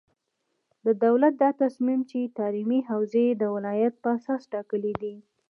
د 0.85 0.87
دولت 1.03 1.33
دا 1.43 1.49
تصمیم 1.61 2.01
چې 2.09 2.33
تعلیمي 2.37 2.79
حوزې 2.89 3.23
یې 3.29 3.33
د 3.41 3.43
ولایت 3.55 3.93
په 4.03 4.09
اساس 4.17 4.41
ټاکلې 4.53 4.93
دي، 5.01 5.15